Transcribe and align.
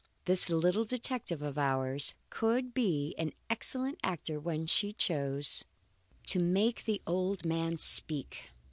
This 0.25 0.49
little 0.49 0.83
detective 0.83 1.43
of 1.43 1.59
ours 1.59 2.15
could 2.31 2.73
be 2.73 3.13
an 3.19 3.33
excellent 3.51 3.99
actor 4.03 4.39
when 4.39 4.65
she 4.65 4.93
chose. 4.93 5.63
III 5.63 6.17
To 6.29 6.39
make 6.39 6.85
the 6.85 7.03
old 7.05 7.45
man 7.45 7.77
speak! 7.77 8.49